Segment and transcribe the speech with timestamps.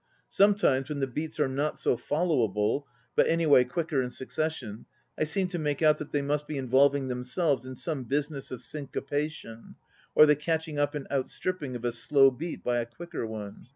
[0.29, 5.47] Sometimes when the beats are not so followable, but anyway quicker in succession, I seem
[5.49, 9.75] to make out that they mu t be involving themselves in some business of syncopation,
[10.15, 13.67] or the catch ing up and outstripping of a slow beat by a quicker one.